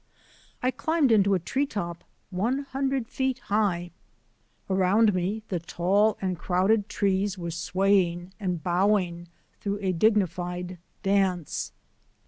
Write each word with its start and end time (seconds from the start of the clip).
I 0.63 0.71
climbed 0.71 1.11
into 1.11 1.35
a 1.35 1.39
tree 1.39 1.67
top 1.67 2.03
one 2.31 2.61
hundred 2.63 3.07
feet 3.07 3.37
high. 3.37 3.91
Around 4.67 5.13
me 5.13 5.43
the 5.49 5.59
tall 5.59 6.17
and 6.19 6.39
crowded 6.39 6.89
trees 6.89 7.37
were 7.37 7.51
sway 7.51 8.09
ing 8.13 8.33
and 8.39 8.63
bowing 8.63 9.27
through 9.59 9.77
a 9.79 9.91
dignified 9.93 10.79
dance. 11.03 11.71